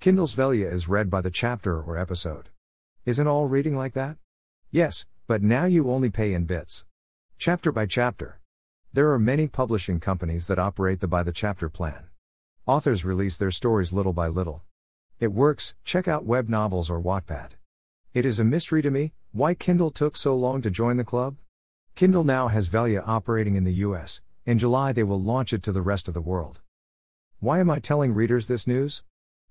Kindle's 0.00 0.32
Vella 0.32 0.54
is 0.54 0.86
read 0.86 1.10
by 1.10 1.20
the 1.20 1.30
chapter 1.30 1.82
or 1.82 1.98
episode. 1.98 2.50
Isn't 3.04 3.26
all 3.26 3.48
reading 3.48 3.76
like 3.76 3.94
that? 3.94 4.16
Yes, 4.70 5.06
but 5.26 5.42
now 5.42 5.64
you 5.64 5.90
only 5.90 6.08
pay 6.08 6.34
in 6.34 6.44
bits. 6.44 6.84
Chapter 7.36 7.72
by 7.72 7.86
chapter. 7.86 8.38
There 8.92 9.10
are 9.10 9.18
many 9.18 9.48
publishing 9.48 9.98
companies 9.98 10.46
that 10.46 10.58
operate 10.60 11.00
the 11.00 11.08
by 11.08 11.24
the 11.24 11.32
chapter 11.32 11.68
plan. 11.68 12.10
Authors 12.64 13.04
release 13.04 13.36
their 13.36 13.50
stories 13.50 13.92
little 13.92 14.12
by 14.12 14.28
little. 14.28 14.62
It 15.18 15.32
works, 15.32 15.74
check 15.82 16.06
out 16.06 16.24
web 16.24 16.48
novels 16.48 16.88
or 16.88 17.02
Wattpad. 17.02 17.54
It 18.14 18.24
is 18.24 18.38
a 18.38 18.44
mystery 18.44 18.82
to 18.82 18.92
me 18.92 19.14
why 19.32 19.54
Kindle 19.54 19.90
took 19.90 20.14
so 20.14 20.36
long 20.36 20.62
to 20.62 20.70
join 20.70 20.96
the 20.96 21.02
club. 21.02 21.38
Kindle 21.96 22.22
now 22.22 22.46
has 22.46 22.68
Vella 22.68 23.00
operating 23.00 23.56
in 23.56 23.64
the 23.64 23.82
US. 23.88 24.20
In 24.46 24.60
July, 24.60 24.92
they 24.92 25.02
will 25.02 25.20
launch 25.20 25.52
it 25.52 25.64
to 25.64 25.72
the 25.72 25.82
rest 25.82 26.06
of 26.06 26.14
the 26.14 26.20
world. 26.20 26.60
Why 27.40 27.58
am 27.58 27.68
I 27.68 27.80
telling 27.80 28.14
readers 28.14 28.46
this 28.46 28.68
news? 28.68 29.02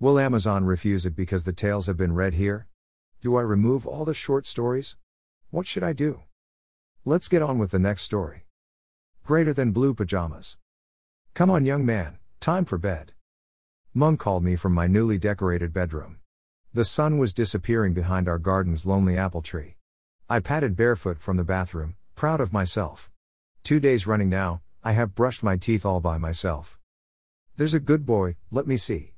Will 0.00 0.18
Amazon 0.18 0.64
refuse 0.64 1.06
it 1.06 1.14
because 1.14 1.44
the 1.44 1.52
tales 1.52 1.86
have 1.86 1.96
been 1.96 2.12
read 2.12 2.34
here? 2.34 2.66
Do 3.20 3.36
I 3.36 3.42
remove 3.42 3.86
all 3.86 4.04
the 4.04 4.14
short 4.14 4.48
stories? 4.48 4.96
What 5.50 5.68
should 5.68 5.84
I 5.84 5.92
do? 5.92 6.22
Let's 7.04 7.28
get 7.28 7.40
on 7.40 7.58
with 7.58 7.70
the 7.70 7.78
next 7.78 8.02
story. 8.02 8.46
Greater 9.24 9.52
than 9.52 9.70
blue 9.70 9.94
pajamas. 9.94 10.58
Come 11.34 11.50
on, 11.50 11.64
young 11.64 11.86
man, 11.86 12.18
time 12.40 12.64
for 12.64 12.78
bed. 12.78 13.11
Mum 13.94 14.16
called 14.16 14.42
me 14.42 14.56
from 14.56 14.72
my 14.72 14.86
newly 14.86 15.18
decorated 15.18 15.70
bedroom. 15.70 16.18
The 16.72 16.82
sun 16.82 17.18
was 17.18 17.34
disappearing 17.34 17.92
behind 17.92 18.26
our 18.26 18.38
garden's 18.38 18.86
lonely 18.86 19.18
apple 19.18 19.42
tree. 19.42 19.76
I 20.30 20.40
padded 20.40 20.76
barefoot 20.76 21.20
from 21.20 21.36
the 21.36 21.44
bathroom, 21.44 21.96
proud 22.14 22.40
of 22.40 22.54
myself. 22.54 23.10
Two 23.62 23.80
days 23.80 24.06
running 24.06 24.30
now, 24.30 24.62
I 24.82 24.92
have 24.92 25.14
brushed 25.14 25.42
my 25.42 25.58
teeth 25.58 25.84
all 25.84 26.00
by 26.00 26.16
myself. 26.16 26.78
There's 27.58 27.74
a 27.74 27.80
good 27.80 28.06
boy, 28.06 28.36
let 28.50 28.66
me 28.66 28.78
see. 28.78 29.12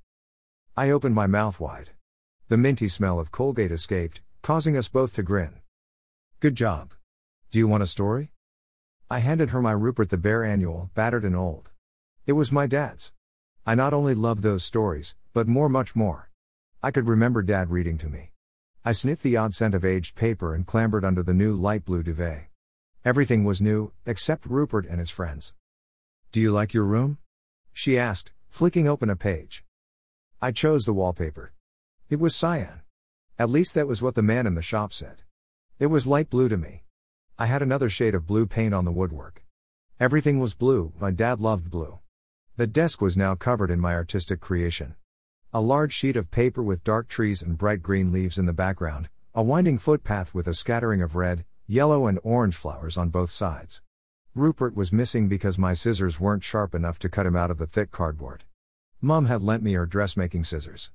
I 0.77 0.91
opened 0.91 1.15
my 1.15 1.29
mouth 1.29 1.61
wide. 1.61 1.91
The 2.49 2.57
minty 2.57 2.89
smell 2.89 3.21
of 3.21 3.31
Colgate 3.31 3.71
escaped, 3.71 4.23
causing 4.43 4.77
us 4.77 4.89
both 4.89 5.15
to 5.15 5.23
grin. 5.23 5.61
Good 6.41 6.57
job. 6.57 6.95
Do 7.53 7.61
you 7.61 7.69
want 7.69 7.85
a 7.85 7.87
story? 7.87 8.33
I 9.09 9.21
handed 9.21 9.51
her 9.51 9.63
my 9.63 9.71
Rupert 9.71 10.11
the 10.11 10.19
Bear 10.19 10.43
annual, 10.43 10.91
battered 10.95 11.25
and 11.25 11.37
old. 11.37 11.71
It 12.27 12.33
was 12.33 12.51
my 12.51 12.67
dad's. 12.67 13.13
I 13.67 13.75
not 13.75 13.95
only 13.95 14.15
loved 14.15 14.43
those 14.43 14.63
stories, 14.63 15.17
but 15.33 15.49
more, 15.49 15.71
much 15.71 15.97
more. 15.97 16.29
I 16.83 16.91
could 16.91 17.09
remember 17.09 17.41
dad 17.43 17.71
reading 17.71 17.97
to 17.99 18.11
me. 18.11 18.33
I 18.85 18.93
sniffed 18.93 19.23
the 19.23 19.39
odd 19.39 19.55
scent 19.55 19.75
of 19.75 19.87
aged 19.87 20.17
paper 20.17 20.55
and 20.55 20.67
clambered 20.67 21.03
under 21.03 21.23
the 21.23 21.33
new 21.33 21.55
light 21.55 21.87
blue 21.87 22.03
duvet. 22.03 22.49
Everything 23.07 23.43
was 23.43 23.63
new, 23.63 23.93
except 24.05 24.45
Rupert 24.45 24.85
and 24.85 24.99
his 24.99 25.09
friends. 25.09 25.55
Do 26.31 26.43
you 26.43 26.53
like 26.53 26.75
your 26.75 26.85
room? 26.85 27.17
She 27.73 27.99
asked, 27.99 28.33
flicking 28.51 28.87
open 28.87 29.09
a 29.09 29.17
page. 29.17 29.65
I 30.43 30.53
chose 30.53 30.85
the 30.85 30.93
wallpaper. 30.93 31.55
It 32.11 32.21
was 32.21 32.37
cyan. 32.37 32.83
At 33.39 33.49
least 33.49 33.75
that 33.75 33.89
was 33.89 34.03
what 34.03 34.15
the 34.15 34.23
man 34.23 34.47
in 34.47 34.57
the 34.57 34.61
shop 34.61 34.93
said. 34.93 35.23
It 35.79 35.87
was 35.87 36.07
light 36.07 36.29
blue 36.29 36.51
to 36.51 36.59
me. 36.59 36.85
I 37.39 37.47
had 37.47 37.63
another 37.63 37.89
shade 37.89 38.15
of 38.15 38.27
blue 38.27 38.45
paint 38.45 38.75
on 38.75 38.85
the 38.85 38.93
woodwork. 38.93 39.43
Everything 39.99 40.39
was 40.39 40.55
blue, 40.55 40.93
my 41.01 41.11
dad 41.11 41.41
loved 41.41 41.71
blue. 41.71 42.01
The 42.57 42.69
desk 42.69 43.01
was 43.01 43.17
now 43.17 43.35
covered 43.35 43.69
in 43.73 43.81
my 43.81 43.95
artistic 43.95 44.39
creation. 44.39 44.95
A 45.53 45.61
large 45.61 45.93
sheet 45.93 46.15
of 46.17 46.31
paper 46.31 46.63
with 46.63 46.85
dark 46.85 47.09
trees 47.09 47.43
and 47.43 47.59
bright 47.59 47.83
green 47.83 48.13
leaves 48.13 48.39
in 48.39 48.47
the 48.47 48.53
background, 48.53 49.09
a 49.35 49.43
winding 49.43 49.77
footpath 49.77 50.33
with 50.37 50.47
a 50.47 50.55
scattering 50.55 51.03
of 51.03 51.17
red, 51.17 51.45
yellow, 51.67 52.07
and 52.07 52.21
orange 52.23 52.55
flowers 52.55 52.97
on 52.97 53.09
both 53.09 53.33
sides. 53.33 53.83
Rupert 54.37 54.77
was 54.77 54.93
missing 54.93 55.27
because 55.27 55.59
my 55.59 55.73
scissors 55.73 56.21
weren't 56.21 56.45
sharp 56.45 56.77
enough 56.77 57.01
to 57.01 57.09
cut 57.09 57.27
him 57.27 57.35
out 57.35 57.51
of 57.51 57.59
the 57.59 57.67
thick 57.67 57.91
cardboard. 57.91 58.45
Mum 59.01 59.27
had 59.27 59.43
lent 59.43 59.65
me 59.65 59.73
her 59.73 59.85
dressmaking 59.85 60.45
scissors. 60.45 60.93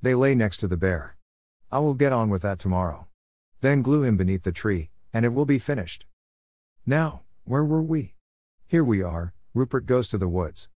They 0.00 0.14
lay 0.14 0.36
next 0.36 0.58
to 0.58 0.68
the 0.68 0.76
bear. 0.76 1.16
I 1.72 1.80
will 1.80 1.94
get 1.94 2.12
on 2.12 2.30
with 2.30 2.42
that 2.42 2.60
tomorrow. 2.60 3.08
Then 3.62 3.82
glue 3.82 4.04
him 4.04 4.16
beneath 4.16 4.44
the 4.44 4.52
tree, 4.52 4.90
and 5.12 5.24
it 5.24 5.34
will 5.34 5.44
be 5.44 5.58
finished. 5.58 6.06
Now, 6.86 7.22
where 7.42 7.64
were 7.64 7.82
we? 7.82 8.14
Here 8.68 8.84
we 8.84 9.02
are, 9.02 9.34
Rupert 9.54 9.86
goes 9.86 10.06
to 10.10 10.16
the 10.16 10.28
woods. 10.28 10.68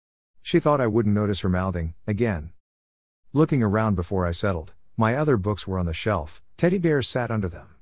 She 0.42 0.60
thought 0.60 0.80
I 0.80 0.88
wouldn't 0.88 1.14
notice 1.14 1.41
her 1.41 1.48
mouthing, 1.48 1.94
again. 2.06 2.53
Looking 3.32 3.62
around 3.62 3.94
before 3.94 4.26
I 4.26 4.32
settled, 4.32 4.75
my 4.97 5.14
other 5.14 5.36
books 5.36 5.66
were 5.66 5.78
on 5.78 5.86
the 5.86 5.94
shelf, 5.94 6.42
teddy 6.56 6.78
bears 6.78 7.08
sat 7.08 7.30
under 7.30 7.48
them. 7.48 7.76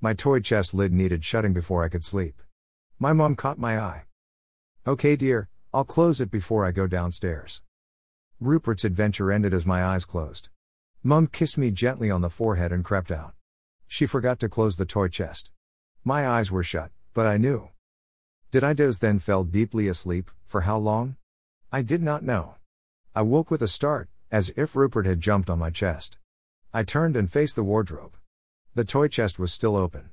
My 0.00 0.12
toy 0.12 0.40
chest 0.40 0.74
lid 0.74 0.92
needed 0.92 1.24
shutting 1.24 1.52
before 1.52 1.84
I 1.84 1.88
could 1.88 2.04
sleep. 2.04 2.42
My 2.98 3.12
mom 3.12 3.36
caught 3.36 3.58
my 3.58 3.78
eye. 3.78 4.04
Okay, 4.86 5.14
dear, 5.16 5.48
I'll 5.72 5.84
close 5.84 6.20
it 6.20 6.30
before 6.30 6.66
I 6.66 6.72
go 6.72 6.86
downstairs. 6.86 7.62
Rupert's 8.40 8.84
adventure 8.84 9.30
ended 9.30 9.54
as 9.54 9.64
my 9.64 9.84
eyes 9.84 10.04
closed. 10.04 10.48
Mum 11.02 11.26
kissed 11.26 11.56
me 11.56 11.70
gently 11.70 12.10
on 12.10 12.22
the 12.22 12.30
forehead 12.30 12.72
and 12.72 12.84
crept 12.84 13.12
out. 13.12 13.34
She 13.86 14.04
forgot 14.06 14.38
to 14.40 14.48
close 14.48 14.76
the 14.76 14.84
toy 14.84 15.08
chest. 15.08 15.50
My 16.04 16.26
eyes 16.26 16.50
were 16.50 16.64
shut, 16.64 16.90
but 17.14 17.26
I 17.26 17.36
knew. 17.36 17.70
Did 18.50 18.64
I 18.64 18.72
doze 18.72 18.98
then 18.98 19.18
fell 19.18 19.44
deeply 19.44 19.86
asleep, 19.88 20.30
for 20.44 20.62
how 20.62 20.78
long? 20.78 21.16
I 21.72 21.82
did 21.82 22.02
not 22.02 22.22
know. 22.22 22.56
I 23.14 23.22
woke 23.22 23.50
with 23.50 23.62
a 23.62 23.68
start, 23.68 24.08
as 24.30 24.52
if 24.56 24.76
Rupert 24.76 25.06
had 25.06 25.20
jumped 25.20 25.50
on 25.50 25.58
my 25.58 25.70
chest. 25.70 26.18
I 26.72 26.82
turned 26.82 27.16
and 27.16 27.30
faced 27.30 27.56
the 27.56 27.64
wardrobe. 27.64 28.16
The 28.74 28.84
toy 28.84 29.08
chest 29.08 29.38
was 29.38 29.52
still 29.52 29.76
open. 29.76 30.10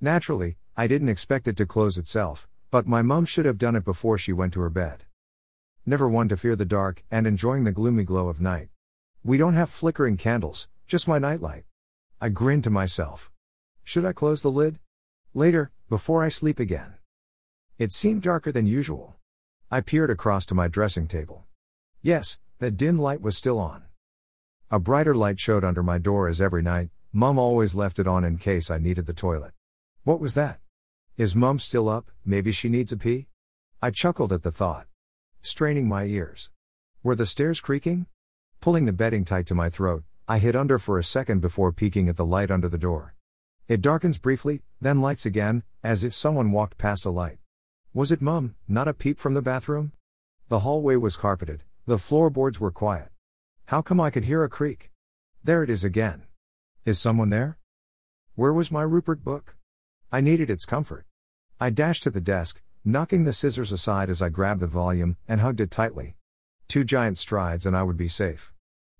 Naturally, 0.00 0.56
I 0.76 0.86
didn't 0.86 1.08
expect 1.08 1.48
it 1.48 1.56
to 1.58 1.66
close 1.66 1.98
itself, 1.98 2.48
but 2.70 2.86
my 2.86 3.02
mum 3.02 3.24
should 3.24 3.46
have 3.46 3.58
done 3.58 3.76
it 3.76 3.84
before 3.84 4.18
she 4.18 4.32
went 4.32 4.52
to 4.54 4.60
her 4.60 4.70
bed 4.70 5.04
never 5.86 6.08
one 6.08 6.28
to 6.28 6.36
fear 6.36 6.56
the 6.56 6.64
dark, 6.64 7.04
and 7.10 7.26
enjoying 7.26 7.64
the 7.64 7.72
gloomy 7.72 8.04
glow 8.04 8.28
of 8.28 8.40
night. 8.40 8.68
We 9.22 9.36
don't 9.36 9.52
have 9.54 9.68
flickering 9.68 10.16
candles, 10.16 10.68
just 10.86 11.06
my 11.06 11.18
nightlight. 11.18 11.64
I 12.20 12.30
grinned 12.30 12.64
to 12.64 12.70
myself. 12.70 13.30
Should 13.82 14.06
I 14.06 14.12
close 14.12 14.40
the 14.40 14.50
lid? 14.50 14.78
Later, 15.34 15.72
before 15.90 16.24
I 16.24 16.30
sleep 16.30 16.58
again. 16.58 16.94
It 17.78 17.92
seemed 17.92 18.22
darker 18.22 18.50
than 18.50 18.66
usual. 18.66 19.13
I 19.74 19.80
peered 19.80 20.08
across 20.08 20.46
to 20.46 20.54
my 20.54 20.68
dressing 20.68 21.08
table. 21.08 21.46
Yes, 22.00 22.38
that 22.60 22.76
dim 22.76 22.96
light 22.96 23.20
was 23.20 23.36
still 23.36 23.58
on. 23.58 23.82
A 24.70 24.78
brighter 24.78 25.16
light 25.16 25.40
showed 25.40 25.64
under 25.64 25.82
my 25.82 25.98
door 25.98 26.28
as 26.28 26.40
every 26.40 26.62
night, 26.62 26.90
Mum 27.12 27.40
always 27.40 27.74
left 27.74 27.98
it 27.98 28.06
on 28.06 28.22
in 28.22 28.38
case 28.38 28.70
I 28.70 28.78
needed 28.78 29.06
the 29.06 29.12
toilet. 29.12 29.50
What 30.04 30.20
was 30.20 30.34
that? 30.34 30.60
Is 31.16 31.34
Mum 31.34 31.58
still 31.58 31.88
up, 31.88 32.12
maybe 32.24 32.52
she 32.52 32.68
needs 32.68 32.92
a 32.92 32.96
pee? 32.96 33.26
I 33.82 33.90
chuckled 33.90 34.32
at 34.32 34.44
the 34.44 34.52
thought 34.52 34.86
straining 35.40 35.88
my 35.88 36.04
ears. 36.04 36.52
Were 37.02 37.16
the 37.16 37.26
stairs 37.26 37.60
creaking? 37.60 38.06
Pulling 38.60 38.84
the 38.84 38.92
bedding 38.92 39.24
tight 39.24 39.48
to 39.48 39.56
my 39.56 39.70
throat, 39.70 40.04
I 40.28 40.38
hid 40.38 40.54
under 40.54 40.78
for 40.78 41.00
a 41.00 41.02
second 41.02 41.40
before 41.40 41.72
peeking 41.72 42.08
at 42.08 42.16
the 42.16 42.24
light 42.24 42.52
under 42.52 42.68
the 42.68 42.78
door. 42.78 43.16
It 43.66 43.82
darkens 43.82 44.18
briefly, 44.18 44.62
then 44.80 45.00
lights 45.00 45.26
again, 45.26 45.64
as 45.82 46.04
if 46.04 46.14
someone 46.14 46.52
walked 46.52 46.78
past 46.78 47.04
a 47.04 47.10
light. 47.10 47.38
Was 47.94 48.10
it 48.10 48.20
Mum, 48.20 48.56
not 48.66 48.88
a 48.88 48.92
peep 48.92 49.20
from 49.20 49.34
the 49.34 49.40
bathroom? 49.40 49.92
The 50.48 50.58
hallway 50.58 50.96
was 50.96 51.16
carpeted, 51.16 51.62
the 51.86 51.96
floorboards 51.96 52.58
were 52.58 52.72
quiet. 52.72 53.10
How 53.66 53.82
come 53.82 54.00
I 54.00 54.10
could 54.10 54.24
hear 54.24 54.42
a 54.42 54.48
creak? 54.48 54.90
There 55.44 55.62
it 55.62 55.70
is 55.70 55.84
again. 55.84 56.24
Is 56.84 56.98
someone 56.98 57.30
there? 57.30 57.56
Where 58.34 58.52
was 58.52 58.72
my 58.72 58.82
Rupert 58.82 59.22
book? 59.22 59.54
I 60.10 60.20
needed 60.20 60.50
its 60.50 60.64
comfort. 60.64 61.06
I 61.60 61.70
dashed 61.70 62.02
to 62.02 62.10
the 62.10 62.20
desk, 62.20 62.60
knocking 62.84 63.22
the 63.22 63.32
scissors 63.32 63.70
aside 63.70 64.10
as 64.10 64.20
I 64.20 64.28
grabbed 64.28 64.58
the 64.58 64.66
volume 64.66 65.16
and 65.28 65.40
hugged 65.40 65.60
it 65.60 65.70
tightly. 65.70 66.16
Two 66.66 66.82
giant 66.82 67.16
strides 67.16 67.64
and 67.64 67.76
I 67.76 67.84
would 67.84 67.96
be 67.96 68.08
safe. 68.08 68.52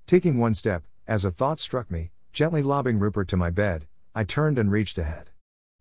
Taking 0.06 0.38
one 0.38 0.54
step, 0.54 0.84
as 1.08 1.24
a 1.24 1.32
thought 1.32 1.58
struck 1.58 1.90
me, 1.90 2.12
gently 2.32 2.62
lobbing 2.62 3.00
Rupert 3.00 3.26
to 3.30 3.36
my 3.36 3.50
bed, 3.50 3.88
I 4.14 4.22
turned 4.22 4.56
and 4.56 4.70
reached 4.70 4.98
ahead. 4.98 5.30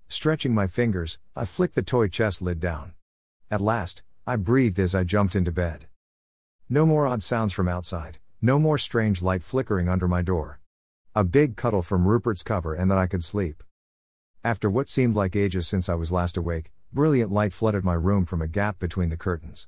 Stretching 0.07 0.55
my 0.55 0.65
fingers, 0.65 1.19
I 1.35 1.45
flicked 1.45 1.75
the 1.75 1.83
toy 1.83 2.07
chest 2.07 2.41
lid 2.41 2.59
down. 2.59 2.93
At 3.53 3.61
last, 3.61 4.01
I 4.25 4.35
breathed 4.37 4.79
as 4.79 4.95
I 4.95 5.03
jumped 5.03 5.35
into 5.35 5.51
bed. 5.51 5.85
No 6.69 6.87
more 6.87 7.05
odd 7.05 7.21
sounds 7.21 7.53
from 7.53 7.67
outside, 7.67 8.17
no 8.41 8.57
more 8.57 8.79
strange 8.79 9.21
light 9.21 9.43
flickering 9.43 9.87
under 9.87 10.07
my 10.07 10.23
door. 10.23 10.59
A 11.13 11.23
big 11.23 11.55
cuddle 11.55 11.83
from 11.83 12.07
Rupert's 12.07 12.41
cover 12.41 12.73
and 12.73 12.89
then 12.89 12.97
I 12.97 13.05
could 13.05 13.23
sleep. 13.23 13.63
After 14.43 14.71
what 14.71 14.89
seemed 14.89 15.15
like 15.15 15.35
ages 15.35 15.67
since 15.67 15.87
I 15.87 15.93
was 15.93 16.11
last 16.11 16.35
awake, 16.35 16.71
Brilliant 16.91 17.31
light 17.31 17.53
flooded 17.53 17.83
my 17.83 17.93
room 17.93 18.25
from 18.25 18.41
a 18.41 18.47
gap 18.47 18.79
between 18.79 19.09
the 19.09 19.17
curtains. 19.17 19.67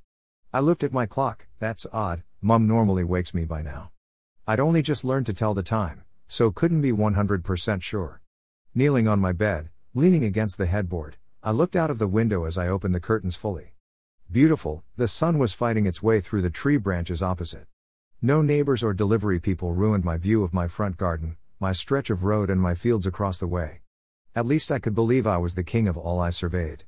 I 0.51 0.61
looked 0.61 0.83
at 0.83 0.91
my 0.91 1.05
clock, 1.05 1.45
that's 1.59 1.85
odd, 1.93 2.23
mum 2.41 2.65
normally 2.65 3.03
wakes 3.03 3.35
me 3.35 3.45
by 3.45 3.61
now. 3.61 3.91
I'd 4.47 4.59
only 4.59 4.81
just 4.81 5.05
learned 5.05 5.27
to 5.27 5.33
tell 5.35 5.53
the 5.53 5.61
time, 5.61 6.05
so 6.27 6.49
couldn't 6.49 6.81
be 6.81 6.91
100% 6.91 7.83
sure. 7.83 8.19
Kneeling 8.73 9.07
on 9.07 9.19
my 9.19 9.31
bed, 9.31 9.69
leaning 9.93 10.25
against 10.25 10.57
the 10.57 10.65
headboard, 10.65 11.17
I 11.43 11.51
looked 11.51 11.75
out 11.75 11.91
of 11.91 11.99
the 11.99 12.07
window 12.07 12.45
as 12.45 12.57
I 12.57 12.67
opened 12.67 12.95
the 12.95 12.99
curtains 12.99 13.35
fully. 13.35 13.74
Beautiful, 14.31 14.83
the 14.97 15.07
sun 15.07 15.37
was 15.37 15.53
fighting 15.53 15.85
its 15.85 16.01
way 16.01 16.19
through 16.19 16.41
the 16.41 16.49
tree 16.49 16.77
branches 16.77 17.21
opposite. 17.21 17.67
No 18.21 18.41
neighbors 18.41 18.81
or 18.81 18.93
delivery 18.93 19.39
people 19.39 19.73
ruined 19.73 20.03
my 20.03 20.17
view 20.17 20.43
of 20.43 20.53
my 20.53 20.67
front 20.67 20.97
garden, 20.97 21.37
my 21.59 21.71
stretch 21.71 22.09
of 22.09 22.23
road, 22.23 22.49
and 22.49 22.59
my 22.59 22.73
fields 22.73 23.05
across 23.05 23.37
the 23.37 23.47
way. 23.47 23.81
At 24.35 24.47
least 24.47 24.71
I 24.71 24.79
could 24.79 24.95
believe 24.95 25.27
I 25.27 25.37
was 25.37 25.55
the 25.55 25.63
king 25.63 25.87
of 25.87 25.95
all 25.95 26.19
I 26.19 26.31
surveyed. 26.31 26.85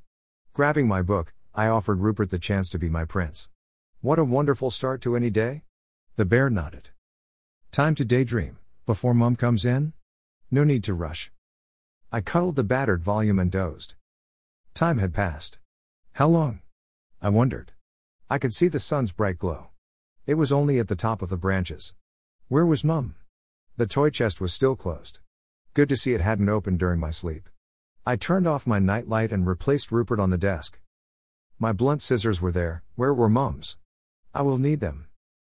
Grabbing 0.52 0.88
my 0.88 1.00
book, 1.00 1.32
I 1.54 1.68
offered 1.68 2.00
Rupert 2.00 2.30
the 2.30 2.38
chance 2.38 2.68
to 2.70 2.78
be 2.78 2.88
my 2.88 3.04
prince. 3.04 3.48
What 4.00 4.18
a 4.18 4.24
wonderful 4.24 4.70
start 4.70 5.00
to 5.02 5.16
any 5.16 5.30
day! 5.30 5.62
The 6.16 6.24
bear 6.24 6.50
nodded. 6.50 6.90
Time 7.70 7.94
to 7.94 8.04
daydream, 8.04 8.58
before 8.84 9.14
mom 9.14 9.36
comes 9.36 9.64
in? 9.64 9.92
No 10.50 10.64
need 10.64 10.82
to 10.84 10.94
rush. 10.94 11.30
I 12.10 12.20
cuddled 12.20 12.56
the 12.56 12.64
battered 12.64 13.02
volume 13.02 13.38
and 13.38 13.50
dozed. 13.50 13.94
Time 14.74 14.98
had 14.98 15.14
passed. 15.14 15.58
How 16.12 16.26
long? 16.26 16.60
I 17.20 17.30
wondered. 17.30 17.72
I 18.30 18.38
could 18.38 18.54
see 18.54 18.68
the 18.68 18.78
sun's 18.78 19.10
bright 19.10 19.38
glow. 19.38 19.70
It 20.26 20.34
was 20.34 20.52
only 20.52 20.78
at 20.78 20.88
the 20.88 20.94
top 20.94 21.20
of 21.20 21.30
the 21.30 21.36
branches. 21.36 21.94
Where 22.48 22.66
was 22.66 22.84
Mum? 22.84 23.16
The 23.76 23.86
toy 23.86 24.10
chest 24.10 24.40
was 24.40 24.52
still 24.52 24.76
closed. 24.76 25.18
Good 25.74 25.88
to 25.88 25.96
see 25.96 26.12
it 26.12 26.20
hadn't 26.20 26.48
opened 26.48 26.78
during 26.78 27.00
my 27.00 27.10
sleep. 27.10 27.48
I 28.06 28.16
turned 28.16 28.46
off 28.46 28.66
my 28.66 28.78
nightlight 28.78 29.32
and 29.32 29.46
replaced 29.46 29.90
Rupert 29.90 30.20
on 30.20 30.30
the 30.30 30.38
desk. 30.38 30.80
My 31.58 31.72
blunt 31.72 32.02
scissors 32.02 32.40
were 32.40 32.52
there, 32.52 32.84
where 32.94 33.12
were 33.12 33.28
Mum's? 33.28 33.76
I 34.32 34.42
will 34.42 34.58
need 34.58 34.80
them. 34.80 35.08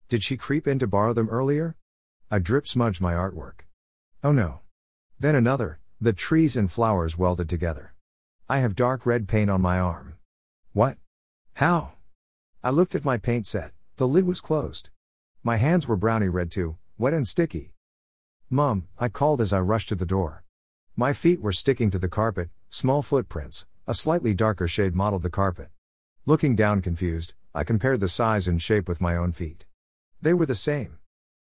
Did 0.08 0.22
she 0.22 0.36
creep 0.36 0.66
in 0.66 0.78
to 0.80 0.86
borrow 0.86 1.14
them 1.14 1.30
earlier? 1.30 1.76
A 2.30 2.40
drip 2.40 2.66
smudged 2.66 3.00
my 3.00 3.14
artwork. 3.14 3.66
Oh 4.22 4.32
no. 4.32 4.60
Then 5.18 5.34
another, 5.34 5.80
the 6.00 6.12
trees 6.12 6.56
and 6.56 6.70
flowers 6.70 7.16
welded 7.16 7.48
together. 7.48 7.94
I 8.48 8.58
have 8.58 8.76
dark 8.76 9.06
red 9.06 9.28
paint 9.28 9.50
on 9.50 9.62
my 9.62 9.78
arm. 9.78 10.16
What? 10.72 10.98
How? 11.58 11.92
I 12.64 12.70
looked 12.70 12.96
at 12.96 13.04
my 13.04 13.16
paint 13.16 13.46
set. 13.46 13.70
The 13.94 14.08
lid 14.08 14.26
was 14.26 14.40
closed. 14.40 14.90
My 15.44 15.56
hands 15.56 15.86
were 15.86 15.96
brownie 15.96 16.28
red 16.28 16.50
too, 16.50 16.78
wet 16.98 17.14
and 17.14 17.28
sticky. 17.28 17.74
Mom, 18.50 18.88
I 18.98 19.08
called 19.08 19.40
as 19.40 19.52
I 19.52 19.60
rushed 19.60 19.88
to 19.90 19.94
the 19.94 20.04
door. 20.04 20.42
My 20.96 21.12
feet 21.12 21.40
were 21.40 21.52
sticking 21.52 21.92
to 21.92 21.98
the 21.98 22.08
carpet, 22.08 22.50
small 22.70 23.02
footprints, 23.02 23.66
a 23.86 23.94
slightly 23.94 24.34
darker 24.34 24.66
shade 24.66 24.96
modeled 24.96 25.22
the 25.22 25.30
carpet. 25.30 25.68
Looking 26.26 26.56
down 26.56 26.82
confused, 26.82 27.34
I 27.54 27.62
compared 27.62 28.00
the 28.00 28.08
size 28.08 28.48
and 28.48 28.60
shape 28.60 28.88
with 28.88 29.00
my 29.00 29.16
own 29.16 29.30
feet. 29.30 29.64
They 30.20 30.34
were 30.34 30.46
the 30.46 30.56
same. 30.56 30.98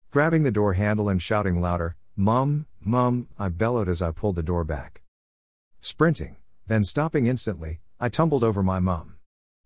Grabbing 0.09 0.43
the 0.43 0.51
door 0.51 0.73
handle 0.73 1.07
and 1.07 1.21
shouting 1.21 1.61
louder, 1.61 1.95
Mum, 2.17 2.65
Mum, 2.81 3.29
I 3.39 3.47
bellowed 3.47 3.87
as 3.87 4.01
I 4.01 4.11
pulled 4.11 4.35
the 4.35 4.43
door 4.43 4.65
back. 4.65 5.03
Sprinting, 5.79 6.35
then 6.67 6.83
stopping 6.83 7.27
instantly, 7.27 7.79
I 7.97 8.09
tumbled 8.09 8.43
over 8.43 8.61
my 8.61 8.79
mum. 8.79 9.10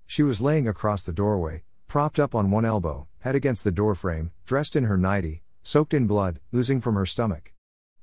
She 0.08 0.24
was 0.24 0.42
laying 0.42 0.68
across 0.68 1.04
the 1.04 1.14
doorway, 1.14 1.64
propped 1.88 2.20
up 2.20 2.36
on 2.36 2.52
one 2.52 2.66
elbow, 2.66 3.08
head 3.20 3.36
against 3.36 3.64
the 3.64 3.72
doorframe, 3.72 4.32
dressed 4.46 4.76
in 4.76 4.84
her 4.86 4.98
nightie, 4.98 5.44
soaked 5.64 5.94
in 5.94 6.08
blood, 6.08 6.40
oozing 6.54 6.82
from 6.82 6.96
her 6.96 7.06
stomach. 7.06 7.54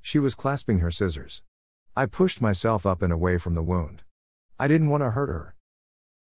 She 0.01 0.19
was 0.19 0.35
clasping 0.35 0.81
her 0.81 0.91
scissors. 0.91 1.43
I 1.97 2.07
pushed 2.07 2.41
myself 2.41 2.87
up 2.87 3.03
and 3.03 3.13
away 3.13 3.39
from 3.39 3.55
the 3.55 3.63
wound. 3.63 4.03
I 4.59 4.67
didn't 4.67 4.89
want 4.89 5.03
to 5.03 5.11
hurt 5.11 5.29
her. 5.29 5.55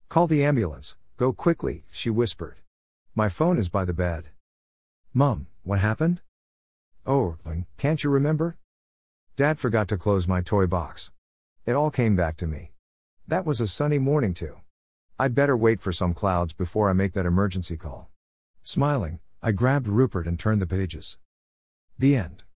Call 0.09 0.27
the 0.27 0.43
ambulance, 0.43 0.97
go 1.17 1.31
quickly, 1.31 1.85
she 1.89 2.09
whispered. 2.09 2.57
My 3.15 3.29
phone 3.29 3.57
is 3.57 3.69
by 3.69 3.85
the 3.85 3.93
bed. 3.93 4.29
Mum, 5.13 5.47
what 5.63 5.79
happened? 5.79 6.21
Oh, 7.05 7.37
can't 7.77 8.03
you 8.03 8.09
remember? 8.09 8.57
Dad 9.37 9.59
forgot 9.59 9.87
to 9.87 9.97
close 9.97 10.27
my 10.27 10.41
toy 10.41 10.67
box. 10.67 11.11
It 11.65 11.73
all 11.73 11.91
came 11.91 12.15
back 12.15 12.35
to 12.37 12.47
me. 12.47 12.71
That 13.27 13.45
was 13.45 13.61
a 13.61 13.67
sunny 13.67 13.99
morning, 13.99 14.33
too. 14.33 14.57
I'd 15.21 15.35
better 15.35 15.57
wait 15.57 15.81
for 15.81 15.91
some 15.91 16.13
clouds 16.13 16.53
before 16.53 16.89
I 16.89 16.93
make 16.93 17.11
that 17.11 17.25
emergency 17.25 17.75
call. 17.75 18.09
Smiling, 18.63 19.19
I 19.43 19.51
grabbed 19.51 19.85
Rupert 19.85 20.25
and 20.25 20.39
turned 20.39 20.61
the 20.61 20.65
pages. 20.65 21.17
The 21.97 22.15
end. 22.15 22.43